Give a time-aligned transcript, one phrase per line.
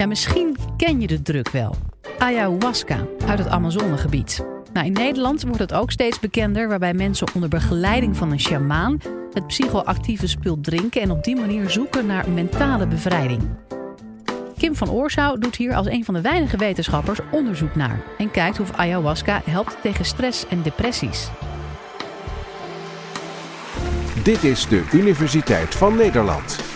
[0.00, 1.74] Ja, misschien ken je de druk wel.
[2.18, 4.44] Ayahuasca uit het Amazonegebied.
[4.72, 8.98] Nou, in Nederland wordt het ook steeds bekender, waarbij mensen onder begeleiding van een sjamaan
[9.32, 13.42] het psychoactieve spul drinken en op die manier zoeken naar mentale bevrijding.
[14.58, 18.60] Kim van Oorsouw doet hier als een van de weinige wetenschappers onderzoek naar en kijkt
[18.60, 21.30] of ayahuasca helpt tegen stress en depressies.
[24.22, 26.69] Dit is de Universiteit van Nederland.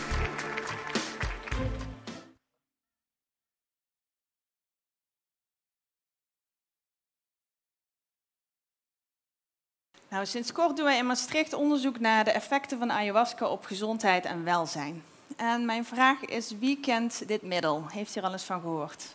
[10.15, 14.25] Nou, sinds kort doen wij in Maastricht onderzoek naar de effecten van ayahuasca op gezondheid
[14.25, 15.03] en welzijn.
[15.37, 17.85] En mijn vraag is, wie kent dit middel?
[17.89, 19.15] Heeft u er al eens van gehoord?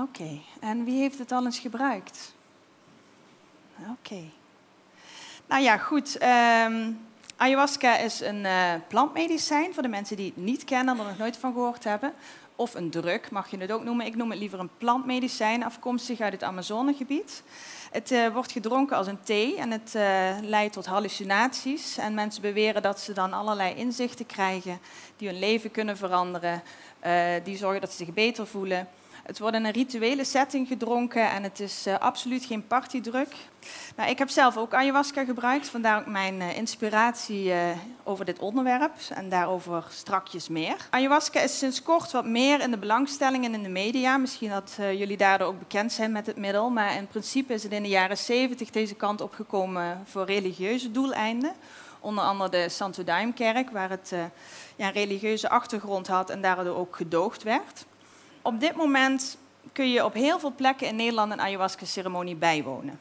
[0.00, 2.34] Oké, en wie heeft het al eens gebruikt?
[3.90, 4.22] Oké.
[5.46, 6.18] Nou ja, goed.
[6.18, 6.92] Ehm,
[7.36, 11.36] ayahuasca is een uh, plantmedicijn voor de mensen die het niet kennen, er nog nooit
[11.36, 12.14] van gehoord hebben.
[12.56, 14.06] Of een druk, mag je het ook noemen.
[14.06, 17.42] Ik noem het liever een plantmedicijn, afkomstig uit het Amazonegebied.
[17.90, 20.02] Het uh, wordt gedronken als een thee en het uh,
[20.42, 21.98] leidt tot hallucinaties.
[21.98, 24.78] En mensen beweren dat ze dan allerlei inzichten krijgen
[25.16, 26.62] die hun leven kunnen veranderen,
[27.06, 28.88] uh, die zorgen dat ze zich beter voelen.
[29.24, 33.28] Het wordt in een rituele setting gedronken en het is uh, absoluut geen partydruk.
[34.06, 37.56] Ik heb zelf ook ayahuasca gebruikt, vandaar ook mijn uh, inspiratie uh,
[38.02, 40.76] over dit onderwerp en daarover strakjes meer.
[40.90, 44.16] Ayahuasca is sinds kort wat meer in de belangstelling en in de media.
[44.16, 47.72] Misschien dat jullie daardoor ook bekend zijn met het middel, maar in principe is het
[47.72, 51.52] in de jaren 70 deze kant opgekomen voor religieuze doeleinden.
[52.00, 54.12] Onder andere de Santo Daime-kerk, waar het
[54.76, 57.84] ja, een religieuze achtergrond had en daardoor ook gedoogd werd
[58.44, 59.36] op dit moment
[59.72, 63.00] kun je op heel veel plekken in Nederland een ayahuasca-ceremonie bijwonen.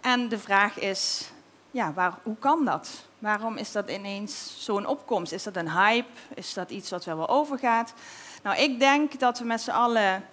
[0.00, 1.30] En de vraag is,
[1.70, 3.04] ja, waar, hoe kan dat?
[3.18, 5.32] Waarom is dat ineens zo'n opkomst?
[5.32, 6.08] Is dat een hype?
[6.34, 7.94] Is dat iets wat wel overgaat?
[8.42, 10.24] Nou, ik denk dat we met z'n allen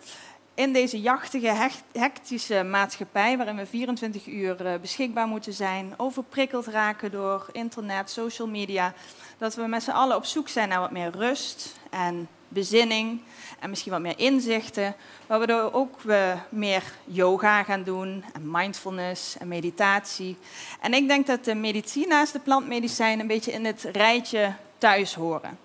[0.54, 7.12] in deze jachtige, hectische maatschappij, waarin we 24 uur eh, beschikbaar moeten zijn, overprikkeld raken
[7.12, 8.94] door internet, social media,
[9.38, 13.22] dat we met z'n allen op zoek zijn naar wat meer rust en bezinning
[13.60, 14.96] en misschien wat meer inzichten,
[15.28, 20.38] waardoor ook we meer yoga gaan doen en mindfulness en meditatie.
[20.82, 25.14] En ik denk dat de medicine naast de plantmedicijn een beetje in het rijtje thuis
[25.14, 25.60] horen.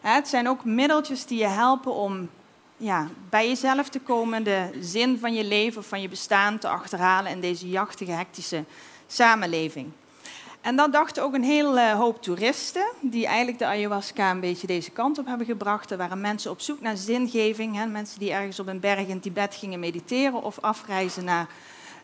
[0.00, 2.28] Het zijn ook middeltjes die je helpen om
[2.76, 7.32] ja, bij jezelf te komen, de zin van je leven, van je bestaan te achterhalen
[7.32, 8.64] in deze jachtige, hectische
[9.06, 9.92] samenleving.
[10.60, 14.90] En dat dachten ook een hele hoop toeristen, die eigenlijk de ayahuasca een beetje deze
[14.90, 15.90] kant op hebben gebracht.
[15.90, 19.20] Er waren mensen op zoek naar zingeving, hè, mensen die ergens op een berg in
[19.20, 21.48] Tibet gingen mediteren of afreizen naar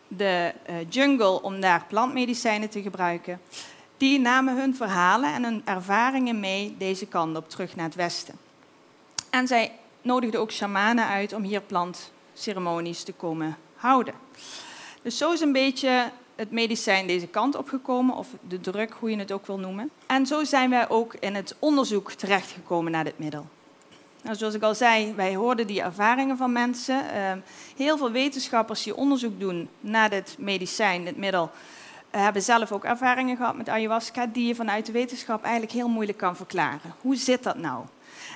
[0.07, 3.41] de uh, jungle om daar plantmedicijnen te gebruiken.
[3.97, 8.35] Die namen hun verhalen en hun ervaringen mee deze kant op, terug naar het westen.
[9.29, 14.13] En zij nodigden ook shamanen uit om hier plantceremonies te komen houden.
[15.01, 19.17] Dus zo is een beetje het medicijn deze kant opgekomen, of de druk, hoe je
[19.17, 19.89] het ook wil noemen.
[20.05, 23.45] En zo zijn wij ook in het onderzoek terechtgekomen naar dit middel.
[24.21, 27.03] Nou, zoals ik al zei, wij hoorden die ervaringen van mensen.
[27.15, 27.31] Uh,
[27.77, 31.51] heel veel wetenschappers die onderzoek doen naar dit medicijn, dit middel,
[32.15, 35.87] uh, hebben zelf ook ervaringen gehad met ayahuasca, die je vanuit de wetenschap eigenlijk heel
[35.87, 36.93] moeilijk kan verklaren.
[37.01, 37.85] Hoe zit dat nou?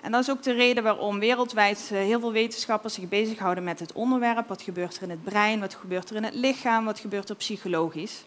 [0.02, 3.80] En dat is ook de reden waarom wereldwijd eh, heel veel wetenschappers zich bezighouden met
[3.80, 4.48] het onderwerp.
[4.48, 7.36] Wat gebeurt er in het brein, wat gebeurt er in het lichaam, wat gebeurt er
[7.36, 8.24] psychologisch.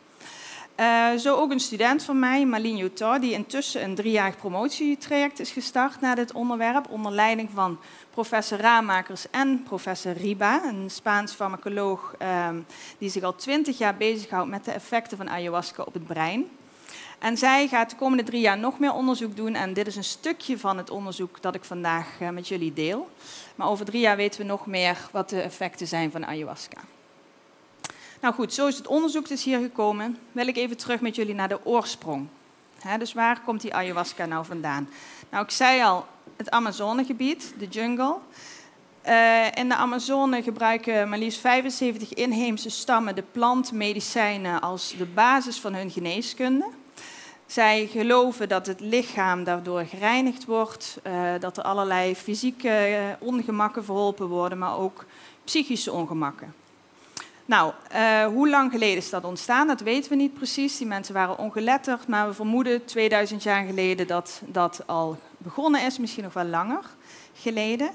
[0.80, 5.50] Uh, zo ook een student van mij, Malin Joutar, die intussen een driejarig promotietraject is
[5.50, 7.78] gestart naar dit onderwerp, onder leiding van
[8.10, 12.48] professor Raamakers en professor Riba, een Spaans farmacoloog uh,
[12.98, 16.46] die zich al twintig jaar bezighoudt met de effecten van ayahuasca op het brein.
[17.18, 19.54] En zij gaat de komende drie jaar nog meer onderzoek doen.
[19.54, 23.10] En dit is een stukje van het onderzoek dat ik vandaag eh, met jullie deel.
[23.54, 26.80] Maar over drie jaar weten we nog meer wat de effecten zijn van ayahuasca.
[28.20, 30.18] Nou goed, zo is het onderzoek dus hier gekomen.
[30.32, 32.28] Wil ik even terug met jullie naar de oorsprong.
[32.98, 34.88] dus waar komt die ayahuasca nou vandaan?
[35.30, 36.06] Nou, ik zei al,
[36.36, 38.16] het Amazonegebied, de jungle.
[39.08, 45.60] Uh, in de Amazone gebruiken maar liefst 75 inheemse stammen de plantmedicijnen als de basis
[45.60, 46.66] van hun geneeskunde.
[47.54, 53.84] Zij geloven dat het lichaam daardoor gereinigd wordt, uh, dat er allerlei fysieke uh, ongemakken
[53.84, 55.04] verholpen worden, maar ook
[55.44, 56.54] psychische ongemakken.
[57.44, 59.66] Nou, uh, hoe lang geleden is dat ontstaan?
[59.66, 60.78] Dat weten we niet precies.
[60.78, 65.98] Die mensen waren ongeletterd, maar we vermoeden 2000 jaar geleden dat dat al begonnen is,
[65.98, 66.84] misschien nog wel langer
[67.34, 67.90] geleden.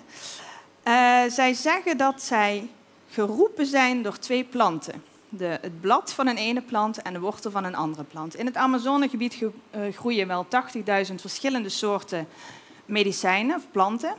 [1.27, 2.69] zij zeggen dat zij
[3.09, 7.51] geroepen zijn door twee planten de, het blad van een ene plant en de wortel
[7.51, 8.35] van een andere plant.
[8.35, 9.49] In het Amazonegebied uh,
[9.93, 10.47] groeien wel
[11.07, 12.27] 80.000 verschillende soorten
[12.85, 14.13] medicijnen of planten.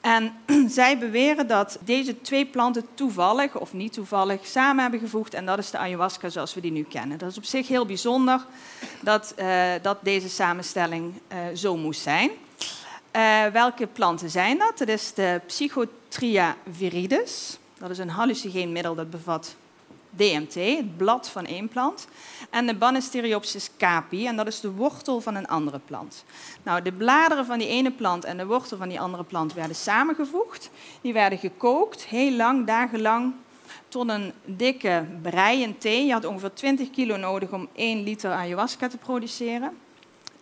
[0.00, 0.32] En
[0.68, 5.34] zij beweren dat deze twee planten toevallig of niet toevallig samen hebben gevoegd.
[5.34, 7.18] En dat is de ayahuasca zoals we die nu kennen.
[7.18, 8.44] Dat is op zich heel bijzonder
[9.00, 12.30] dat, uh, dat deze samenstelling uh, zo moest zijn.
[13.52, 14.78] Welke planten zijn dat?
[14.78, 17.58] Dat is de Psychotria viridis.
[17.78, 19.56] Dat is een hallucinogeen middel dat bevat
[20.16, 22.08] DMT, het blad van één plant,
[22.50, 26.24] en de Banisteriopsis capi, en dat is de wortel van een andere plant.
[26.62, 29.76] Nou, de bladeren van die ene plant en de wortel van die andere plant werden
[29.76, 30.70] samengevoegd.
[31.00, 33.34] Die werden gekookt, heel lang, dagenlang,
[33.88, 36.06] tot een dikke brei en thee.
[36.06, 39.76] Je had ongeveer 20 kilo nodig om 1 liter ayahuasca te produceren.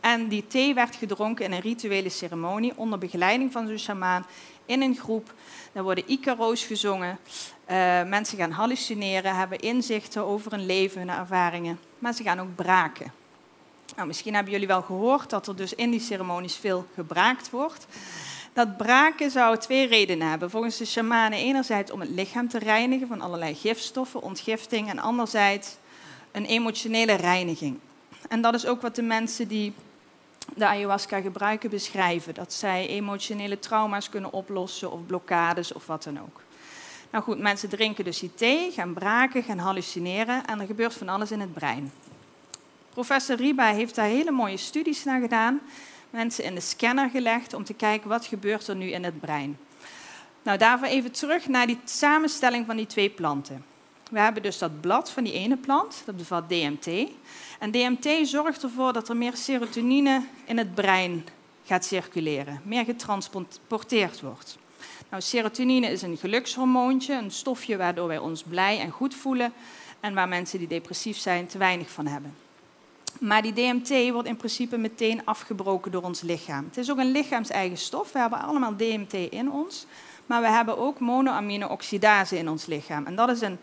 [0.00, 4.26] En die thee werd gedronken in een rituele ceremonie onder begeleiding van zo'n shamaan
[4.66, 5.32] in een groep.
[5.72, 7.18] Daar worden Icaro's gezongen.
[7.70, 11.78] Uh, mensen gaan hallucineren, hebben inzichten over hun leven, hun ervaringen.
[11.98, 13.12] Maar ze gaan ook braken.
[13.96, 17.86] Nou, misschien hebben jullie wel gehoord dat er dus in die ceremonies veel gebraakt wordt.
[18.52, 20.50] Dat braken zou twee redenen hebben.
[20.50, 25.76] Volgens de shamanen enerzijds om het lichaam te reinigen van allerlei gifstoffen, ontgifting, en anderzijds
[26.32, 27.78] een emotionele reiniging.
[28.28, 29.72] En dat is ook wat de mensen die
[30.56, 32.34] de ayahuasca gebruiken beschrijven.
[32.34, 36.42] Dat zij emotionele trauma's kunnen oplossen of blokkades of wat dan ook.
[37.10, 41.08] Nou goed, mensen drinken dus die thee, gaan braken, gaan hallucineren en er gebeurt van
[41.08, 41.92] alles in het brein.
[42.90, 45.60] Professor Riba heeft daar hele mooie studies naar gedaan.
[46.10, 49.58] Mensen in de scanner gelegd om te kijken wat gebeurt er nu in het brein.
[50.42, 53.64] Nou, daarvoor even terug naar die samenstelling van die twee planten.
[54.14, 56.86] We hebben dus dat blad van die ene plant, dat bevat DMT.
[57.58, 61.26] En DMT zorgt ervoor dat er meer serotonine in het brein
[61.64, 64.58] gaat circuleren, meer getransporteerd wordt.
[65.10, 69.52] Nou, serotonine is een gelukshormoontje, een stofje waardoor wij ons blij en goed voelen
[70.00, 72.34] en waar mensen die depressief zijn te weinig van hebben.
[73.20, 76.64] Maar die DMT wordt in principe meteen afgebroken door ons lichaam.
[76.64, 78.12] Het is ook een lichaams-eigen stof.
[78.12, 79.86] We hebben allemaal DMT in ons,
[80.26, 83.06] maar we hebben ook monoamine-oxidase in ons lichaam.
[83.06, 83.58] En dat is een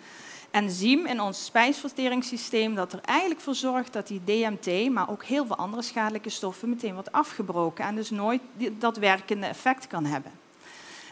[0.51, 5.45] enzym in ons spijsverteringssysteem dat er eigenlijk voor zorgt dat die DMT, maar ook heel
[5.45, 8.41] veel andere schadelijke stoffen, meteen wordt afgebroken en dus nooit
[8.77, 10.31] dat werkende effect kan hebben.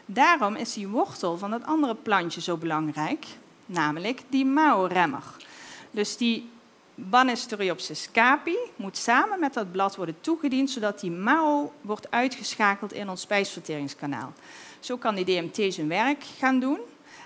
[0.06, 3.26] Daarom is die wortel van dat andere plantje zo belangrijk,
[3.66, 5.24] namelijk die MAO-remmer.
[5.92, 6.50] Dus die
[6.96, 13.10] Banisteriopsis capi moet samen met dat blad worden toegediend, zodat die MAO wordt uitgeschakeld in
[13.10, 14.34] ons spijsverteringskanaal.
[14.80, 16.80] Zo kan die DMT zijn werk gaan doen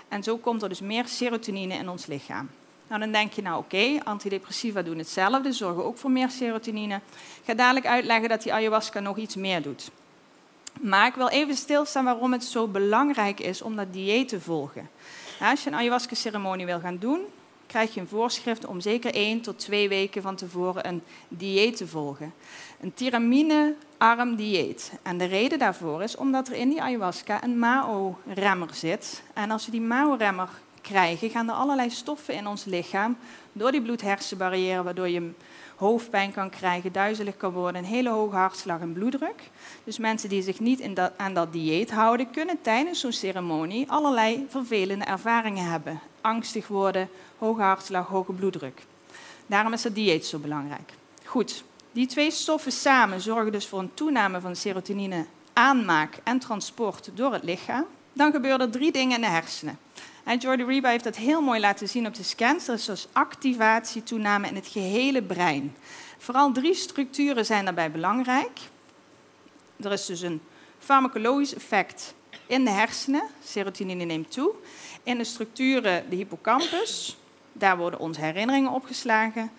[0.08, 2.50] en zo komt er dus meer serotonine in ons lichaam.
[2.88, 6.94] Nou, dan denk je, nou oké, antidepressiva doen hetzelfde, zorgen ook voor meer serotonine.
[6.94, 9.90] Ik ga dadelijk uitleggen dat die ayahuasca nog iets meer doet.
[10.80, 14.90] Maar ik wil even stilstaan waarom het zo belangrijk is om dat dieet te volgen.
[15.40, 17.20] als je een ayahuasca-ceremonie wil gaan doen,
[17.66, 21.86] krijg je een voorschrift om zeker één tot twee weken van tevoren een dieet te
[21.86, 22.34] volgen.
[22.80, 24.92] Een tiramine-arm dieet.
[25.02, 29.22] En de reden daarvoor is omdat er in die ayahuasca een MAO-remmer zit.
[29.34, 30.48] En als we die MAO-remmer
[30.80, 33.16] krijgen, gaan er allerlei stoffen in ons lichaam
[33.52, 35.30] door die bloed-hersenbarrière, waardoor je
[35.76, 39.50] hoofdpijn kan krijgen, duizelig kan worden, een hele hoge hartslag en bloeddruk.
[39.84, 43.90] Dus mensen die zich niet in dat, aan dat dieet houden, kunnen tijdens zo'n ceremonie
[43.90, 46.00] allerlei vervelende ervaringen hebben.
[46.20, 48.82] Angstig worden, hoge hartslag, hoge bloeddruk.
[49.46, 50.92] Daarom is dat dieet zo belangrijk.
[51.24, 57.10] Goed, die twee stoffen samen zorgen dus voor een toename van serotonine aanmaak en transport
[57.14, 57.84] door het lichaam.
[58.12, 59.78] Dan gebeuren er drie dingen in de hersenen.
[60.24, 62.64] En Jordi Reba heeft dat heel mooi laten zien op de scans.
[62.64, 65.76] Dat is dus activatie, toename in het gehele brein.
[66.18, 68.58] Vooral drie structuren zijn daarbij belangrijk.
[69.76, 70.40] Er is dus een
[70.78, 72.14] farmacologisch effect
[72.46, 73.22] in de hersenen.
[73.44, 74.50] Serotonine neemt toe.
[75.02, 77.16] In de structuren, de hippocampus,
[77.52, 79.50] daar worden onze herinneringen opgeslagen.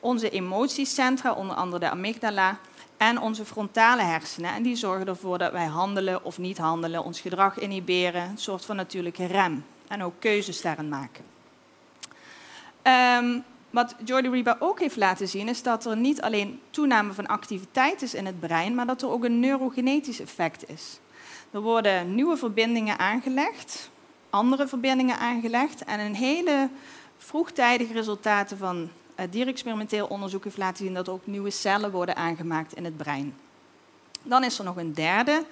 [0.00, 2.58] Onze emotiecentra, onder andere de amygdala.
[2.96, 4.54] En onze frontale hersenen.
[4.54, 8.22] En die zorgen ervoor dat wij handelen of niet handelen, ons gedrag inhiberen.
[8.22, 11.24] Een soort van natuurlijke rem en ook keuzes daarin maken.
[12.82, 17.26] Um, wat Jordi Reba ook heeft laten zien, is dat er niet alleen toename van
[17.26, 21.00] activiteit is in het brein, maar dat er ook een neurogenetisch effect is.
[21.50, 23.90] Er worden nieuwe verbindingen aangelegd,
[24.30, 26.68] andere verbindingen aangelegd en een hele
[27.18, 28.76] vroegtijdige resultaten van
[29.20, 32.96] uh, dierexperimenteel onderzoek heeft laten zien dat er ook nieuwe cellen worden aangemaakt in het
[32.96, 33.34] brein.
[34.22, 35.44] Dan is er nog een derde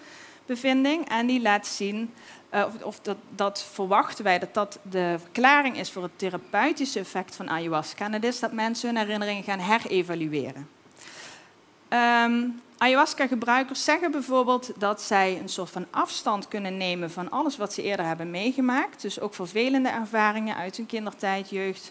[0.51, 2.13] bevinding en die laat zien
[2.55, 6.99] uh, of, of dat, dat, verwachten wij dat dat de verklaring is voor het therapeutische
[6.99, 8.05] effect van ayahuasca.
[8.05, 10.69] En dat is dat mensen hun herinneringen gaan herevalueren.
[11.89, 17.73] Um, Ayahuasca-gebruikers zeggen bijvoorbeeld dat zij een soort van afstand kunnen nemen van alles wat
[17.73, 19.03] ze eerder hebben meegemaakt.
[19.03, 21.91] Dus ook vervelende ervaringen uit hun kindertijd, jeugd.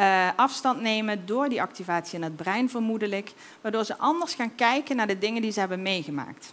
[0.00, 4.96] Uh, afstand nemen door die activatie in het brein vermoedelijk, waardoor ze anders gaan kijken
[4.96, 6.52] naar de dingen die ze hebben meegemaakt.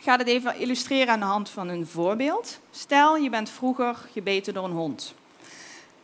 [0.00, 2.58] Ga het even illustreren aan de hand van een voorbeeld.
[2.70, 5.14] Stel, je bent vroeger gebeten door een hond.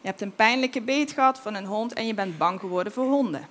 [0.01, 3.07] Je hebt een pijnlijke beet gehad van een hond en je bent bang geworden voor
[3.07, 3.49] honden.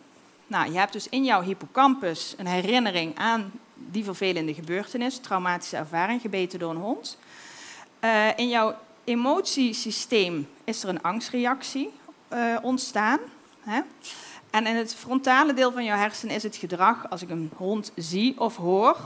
[0.47, 6.21] Nou, je hebt dus in jouw hippocampus een herinnering aan die vervelende gebeurtenis, traumatische ervaring,
[6.21, 7.17] gebeten door een hond.
[8.03, 11.91] Uh, in jouw emotiesysteem is er een angstreactie
[12.33, 13.19] uh, ontstaan.
[13.59, 13.81] Hè?
[14.49, 17.91] En in het frontale deel van jouw hersenen is het gedrag, als ik een hond
[17.95, 18.97] zie of hoor,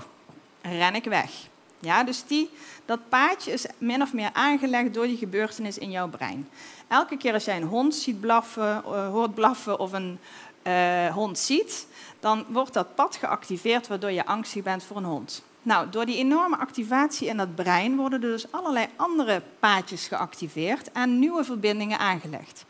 [0.69, 1.31] ren ik weg.
[1.79, 2.50] Ja, dus die,
[2.86, 6.50] dat paadje is min of meer aangelegd door die gebeurtenis in jouw brein.
[6.88, 10.19] Elke keer als jij een hond ziet blaffen, uh, hoort blaffen of een
[10.63, 11.88] uh, hond ziet,
[12.19, 15.43] dan wordt dat pad geactiveerd waardoor je angstig bent voor een hond.
[15.62, 20.91] Nou, door die enorme activatie in dat brein worden er dus allerlei andere paadjes geactiveerd
[20.91, 22.65] en nieuwe verbindingen aangelegd.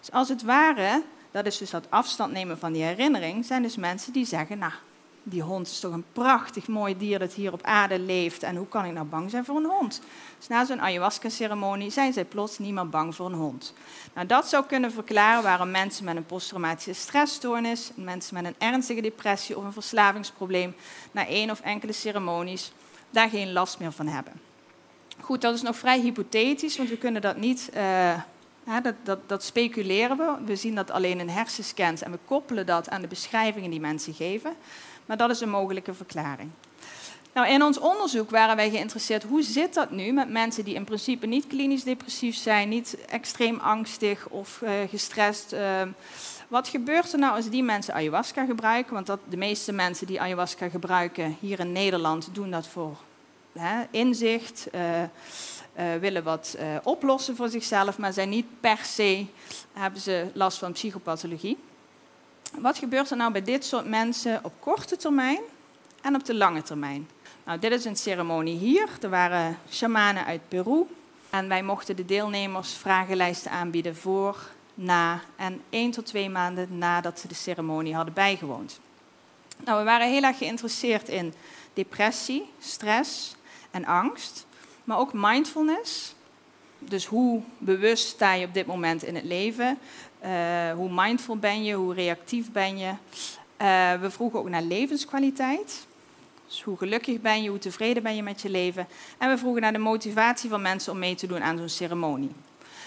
[0.00, 3.76] Dus als het ware, dat is dus dat afstand nemen van die herinnering, zijn dus
[3.76, 4.72] mensen die zeggen, nou,
[5.28, 8.42] die hond is toch een prachtig mooi dier dat hier op aarde leeft.
[8.42, 10.00] En hoe kan ik nou bang zijn voor een hond?
[10.38, 13.74] Dus na zo'n ayahuasca-ceremonie zijn zij plots niet meer bang voor een hond.
[14.14, 19.00] Nou, dat zou kunnen verklaren waarom mensen met een posttraumatische stressstoornis, mensen met een ernstige
[19.00, 20.74] depressie of een verslavingsprobleem,
[21.12, 22.72] na één of enkele ceremonies
[23.10, 24.32] daar geen last meer van hebben.
[25.20, 27.70] Goed, dat is nog vrij hypothetisch, want we kunnen dat niet.
[27.76, 28.20] Uh,
[28.82, 30.34] dat, dat, dat, speculeren we.
[30.44, 34.14] We zien dat alleen in hersenscans en we koppelen dat aan de beschrijvingen die mensen
[34.14, 34.52] geven.
[35.08, 36.50] Maar dat is een mogelijke verklaring.
[37.32, 40.84] Nou, in ons onderzoek waren wij geïnteresseerd hoe zit dat nu met mensen die in
[40.84, 45.52] principe niet klinisch depressief zijn, niet extreem angstig of uh, gestrest.
[45.52, 45.82] Uh,
[46.48, 48.94] wat gebeurt er nou als die mensen ayahuasca gebruiken?
[48.94, 52.96] Want dat, de meeste mensen die ayahuasca gebruiken hier in Nederland doen dat voor
[53.58, 54.80] hè, inzicht, uh,
[56.00, 59.26] willen wat oplossen voor zichzelf, maar zijn niet per se,
[59.72, 61.58] hebben ze last van psychopathologie.
[62.54, 65.40] Wat gebeurt er nou bij dit soort mensen op korte termijn
[66.02, 67.08] en op de lange termijn?
[67.44, 68.88] Nou, dit is een ceremonie hier.
[69.00, 70.86] Er waren shamanen uit Peru.
[71.30, 74.36] En wij mochten de deelnemers vragenlijsten aanbieden voor,
[74.74, 78.80] na en één tot twee maanden nadat ze de ceremonie hadden bijgewoond.
[79.64, 81.34] Nou, we waren heel erg geïnteresseerd in
[81.72, 83.36] depressie, stress
[83.70, 84.46] en angst,
[84.84, 86.14] maar ook mindfulness.
[86.78, 89.78] Dus hoe bewust sta je op dit moment in het leven?
[90.24, 91.74] Uh, hoe mindful ben je?
[91.74, 92.88] Hoe reactief ben je?
[92.88, 95.86] Uh, we vroegen ook naar levenskwaliteit.
[96.46, 97.48] Dus hoe gelukkig ben je?
[97.48, 98.88] Hoe tevreden ben je met je leven?
[99.18, 102.30] En we vroegen naar de motivatie van mensen om mee te doen aan zo'n ceremonie.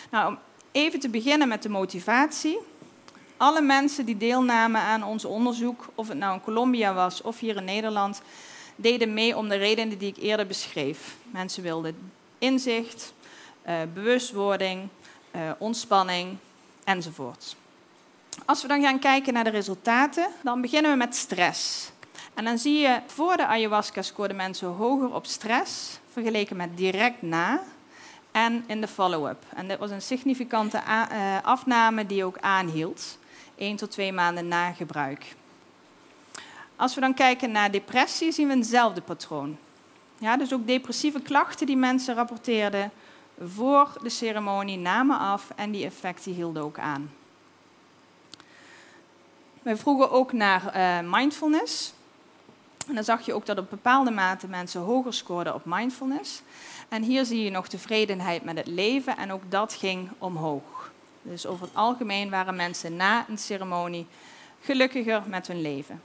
[0.09, 0.39] Nou, om
[0.71, 2.57] even te beginnen met de motivatie.
[3.37, 7.55] Alle mensen die deelnamen aan ons onderzoek, of het nou in Colombia was of hier
[7.55, 8.21] in Nederland,
[8.75, 11.15] deden mee om de redenen die ik eerder beschreef.
[11.23, 13.13] Mensen wilden inzicht,
[13.67, 14.87] uh, bewustwording,
[15.57, 16.37] ontspanning,
[16.83, 17.55] enzovoort.
[18.45, 21.91] Als we dan gaan kijken naar de resultaten, dan beginnen we met stress.
[22.33, 27.21] En dan zie je voor de ayahuasca scoorden mensen hoger op stress vergeleken met direct
[27.21, 27.63] na
[28.31, 29.43] en in de follow-up.
[29.55, 33.17] En dit was een significante eh, afname die ook aanhield,
[33.55, 35.35] 1 tot 2 maanden na gebruik.
[36.75, 39.57] Als we dan kijken naar depressie, zien we eenzelfde patroon.
[40.17, 42.91] Ja, dus ook depressieve klachten die mensen rapporteerden,
[43.45, 47.11] voor de ceremonie namen af en die effecten hielden ook aan.
[49.61, 51.93] We vroegen ook naar uh, mindfulness.
[52.87, 56.41] En dan zag je ook dat op bepaalde mate mensen hoger scoorden op mindfulness.
[56.89, 60.91] En hier zie je nog tevredenheid met het leven en ook dat ging omhoog.
[61.21, 64.07] Dus over het algemeen waren mensen na een ceremonie
[64.61, 66.01] gelukkiger met hun leven.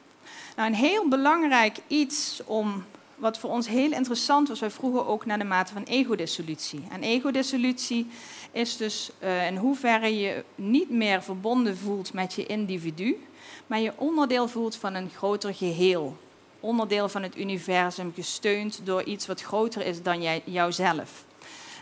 [0.56, 2.84] Nou, een heel belangrijk iets om
[3.16, 6.82] wat voor ons heel interessant was, wij vroegen ook naar de mate van egodissolutie.
[6.90, 8.06] En egodissolutie
[8.52, 13.26] is dus uh, in hoeverre je niet meer verbonden voelt met je individu,
[13.66, 16.16] maar je onderdeel voelt van een groter geheel.
[16.60, 21.24] Onderdeel van het universum, gesteund door iets wat groter is dan jij, jouzelf.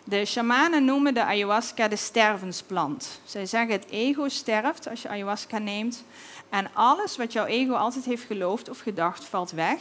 [0.06, 3.20] De shamanen noemen de ayahuasca de stervensplant.
[3.24, 6.04] Zij zeggen het ego sterft als je ayahuasca neemt.
[6.48, 9.80] En alles wat jouw ego altijd heeft geloofd of gedacht valt weg.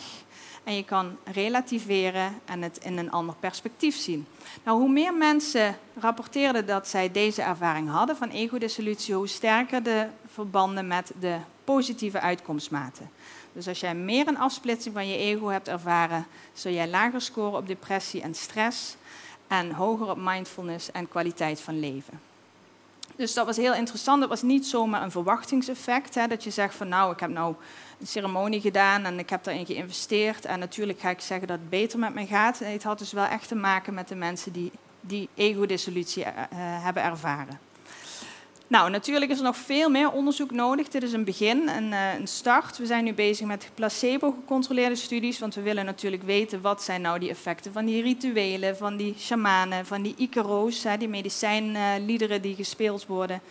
[0.63, 4.27] En je kan relativeren en het in een ander perspectief zien.
[4.63, 10.08] Nou, hoe meer mensen rapporteerden dat zij deze ervaring hadden van ego-dissolutie, hoe sterker de
[10.25, 13.10] verbanden met de positieve uitkomstmaten.
[13.53, 17.58] Dus als jij meer een afsplitsing van je ego hebt ervaren, zul jij lager scoren
[17.58, 18.96] op depressie en stress
[19.48, 22.32] en hoger op mindfulness en kwaliteit van leven.
[23.15, 24.20] Dus dat was heel interessant.
[24.20, 26.15] Dat was niet zomaar een verwachtingseffect.
[26.15, 27.55] Hè, dat je zegt van nou, ik heb nou
[28.00, 30.46] een ceremonie gedaan en ik heb daarin geïnvesteerd.
[30.46, 32.60] En natuurlijk ga ik zeggen dat het beter met me gaat.
[32.60, 34.72] Het had dus wel echt te maken met de mensen die
[35.05, 36.29] die ego-dissolutie uh,
[36.84, 37.60] hebben ervaren.
[38.74, 40.88] Nou, natuurlijk is er nog veel meer onderzoek nodig.
[40.88, 42.77] Dit is een begin, een, uh, een start.
[42.77, 47.20] We zijn nu bezig met placebo-gecontroleerde studies, want we willen natuurlijk weten wat zijn nou
[47.20, 53.06] die effecten van die rituelen, van die shamanen, van die Icaro's, die medicijnliederen die gespeeld
[53.06, 53.42] worden.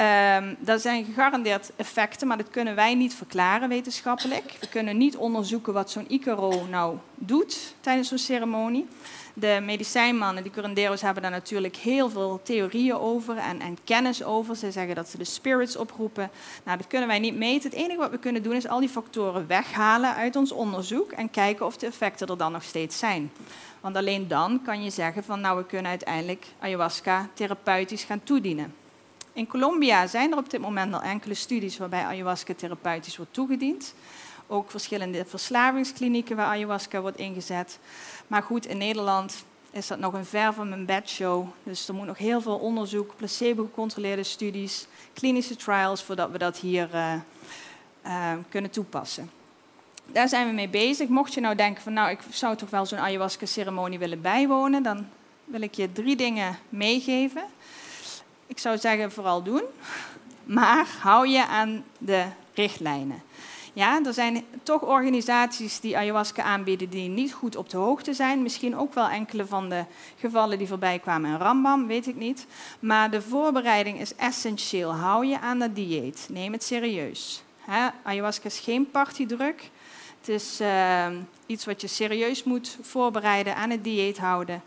[0.00, 4.56] Um, dat zijn gegarandeerd effecten, maar dat kunnen wij niet verklaren wetenschappelijk.
[4.60, 8.86] We kunnen niet onderzoeken wat zo'n Icaro nou doet tijdens zo'n ceremonie.
[9.34, 14.56] De medicijnmannen, die curanderos, hebben daar natuurlijk heel veel theorieën over en, en, kennis over.
[14.56, 16.30] Ze zeggen dat ze de spirits oproepen.
[16.64, 17.70] Nou, dat kunnen wij niet meten.
[17.70, 21.30] Het enige wat we kunnen doen is al die factoren weghalen uit ons onderzoek en
[21.30, 23.32] kijken of de effecten er dan nog steeds zijn.
[23.80, 28.79] Want alleen dan kan je zeggen van nou, we kunnen uiteindelijk ayahuasca therapeutisch gaan toedienen.
[29.32, 33.94] In Colombia zijn er op dit moment al enkele studies waarbij ayahuasca therapeutisch wordt toegediend.
[34.46, 37.78] Ook verschillende verslavingsklinieken waar ayahuasca wordt ingezet.
[38.26, 41.46] Maar goed, in Nederland is dat nog een ver van mijn bedshow.
[41.62, 46.88] Dus er moet nog heel veel onderzoek, placebo-gecontroleerde studies, klinische trials, voordat we dat hier
[46.94, 47.12] uh,
[48.06, 49.30] uh, kunnen toepassen.
[50.06, 51.08] Daar zijn we mee bezig.
[51.08, 55.06] Mocht je nou denken van nou, ik zou toch wel zo'n ayahuasca-ceremonie willen bijwonen, dan
[55.44, 57.42] wil ik je drie dingen meegeven.
[58.50, 59.62] Ik zou zeggen vooral doen,
[60.44, 63.22] maar hou je aan de richtlijnen.
[63.72, 68.42] Ja, er zijn toch organisaties die ayahuasca aanbieden die niet goed op de hoogte zijn.
[68.42, 69.84] Misschien ook wel enkele van de
[70.16, 72.46] gevallen die voorbij kwamen in Rambam, weet ik niet.
[72.80, 74.94] Maar de voorbereiding is essentieel.
[74.94, 76.26] Hou je aan dat dieet.
[76.30, 77.42] Neem het serieus.
[78.02, 79.70] ayahuasca is geen partydruk.
[80.20, 81.06] Het is uh,
[81.46, 84.62] iets wat je serieus moet voorbereiden, aan het dieet houden.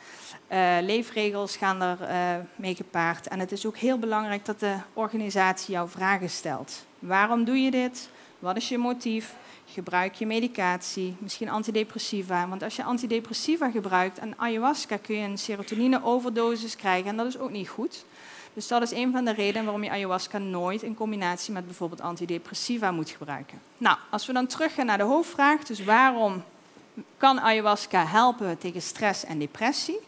[0.51, 3.27] Uh, leefregels gaan er uh, mee gepaard.
[3.27, 6.85] En het is ook heel belangrijk dat de organisatie jou vragen stelt.
[6.99, 8.09] Waarom doe je dit?
[8.39, 9.35] Wat is je motief?
[9.65, 12.47] Gebruik je medicatie, misschien antidepressiva.
[12.47, 17.37] Want als je antidepressiva gebruikt en ayahuasca kun je een serotonine-overdosis krijgen en dat is
[17.37, 18.05] ook niet goed.
[18.53, 22.01] Dus dat is een van de redenen waarom je ayahuasca nooit in combinatie met bijvoorbeeld
[22.01, 23.61] antidepressiva moet gebruiken.
[23.77, 26.43] Nou, als we dan teruggaan naar de hoofdvraag, dus waarom
[27.17, 29.99] kan ayahuasca helpen tegen stress en depressie?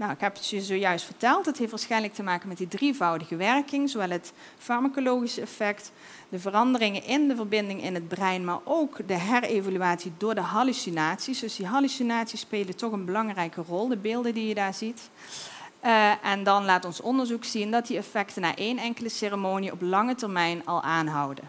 [0.00, 1.46] Nou, ik heb het je zojuist verteld.
[1.46, 5.92] Het heeft waarschijnlijk te maken met die drievoudige werking, zowel het farmacologische effect,
[6.28, 11.40] de veranderingen in de verbinding in het brein, maar ook de herevaluatie door de hallucinaties.
[11.40, 15.10] Dus die hallucinaties spelen toch een belangrijke rol, de beelden die je daar ziet.
[15.84, 19.80] Uh, en dan laat ons onderzoek zien dat die effecten na één enkele ceremonie op
[19.80, 21.44] lange termijn al aanhouden.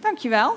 [0.00, 0.56] Dankjewel.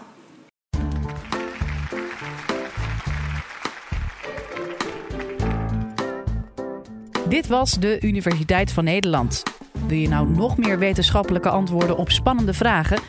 [7.29, 9.43] Dit was de Universiteit van Nederland.
[9.87, 12.99] Wil je nou nog meer wetenschappelijke antwoorden op spannende vragen?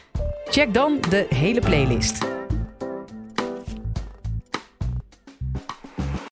[0.45, 2.30] Check dan de hele playlist.